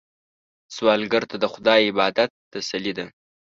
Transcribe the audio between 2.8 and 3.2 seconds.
ده